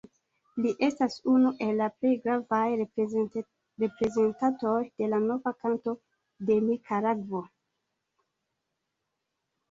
Li 0.65 0.69
estas 0.85 1.15
unu 1.31 1.49
el 1.63 1.73
la 1.81 1.87
plej 1.97 2.13
gravaj 2.21 2.61
reprezentantoj 2.79 4.79
de 5.01 5.09
la 5.11 5.19
"Nova 5.25 5.53
Kanto" 5.65 5.93
de 6.51 6.55
Nikaragvo. 6.71 7.43